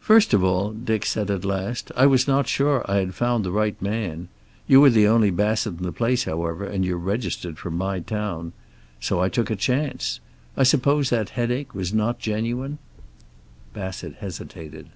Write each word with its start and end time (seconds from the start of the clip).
"First 0.00 0.34
of 0.34 0.42
all," 0.42 0.72
Dick 0.72 1.06
said, 1.06 1.30
at 1.30 1.44
last, 1.44 1.92
"I 1.94 2.04
was 2.04 2.26
not 2.26 2.48
sure 2.48 2.84
I 2.90 2.96
had 2.96 3.14
found 3.14 3.44
the 3.44 3.52
right 3.52 3.80
man. 3.80 4.26
You 4.66 4.82
are 4.82 4.90
the 4.90 5.06
only 5.06 5.30
Bassett 5.30 5.76
in 5.78 5.84
the 5.84 5.92
place, 5.92 6.24
however, 6.24 6.64
and 6.66 6.84
you're 6.84 6.96
registered 6.98 7.58
from 7.58 7.76
my 7.78 8.00
town. 8.00 8.54
So 8.98 9.20
I 9.20 9.28
took 9.28 9.50
a 9.50 9.54
chance. 9.54 10.18
I 10.56 10.64
suppose 10.64 11.10
that 11.10 11.28
headache 11.38 11.76
was 11.76 11.94
not 11.94 12.18
genuine." 12.18 12.78
Bassett 13.72 14.16
hesitated. 14.16 14.88